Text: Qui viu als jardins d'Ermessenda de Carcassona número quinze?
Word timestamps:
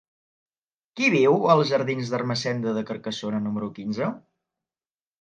Qui 1.01 1.09
viu 1.15 1.35
als 1.57 1.69
jardins 1.73 2.15
d'Ermessenda 2.15 2.75
de 2.81 2.87
Carcassona 2.91 3.45
número 3.49 3.73
quinze? 3.81 4.13